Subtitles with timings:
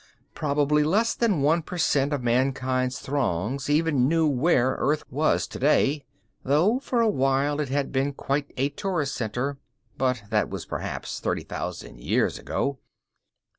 [0.33, 6.05] Probably less than one percent of mankind's throngs even knew where Earth was, today
[6.43, 9.59] though, for a while, it had been quite a tourist center.
[9.99, 12.79] But that was perhaps thirty thousand years ago.